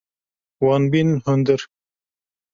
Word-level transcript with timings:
Wan 0.63 0.87
bînin 0.95 1.19
hundir. 1.29 1.67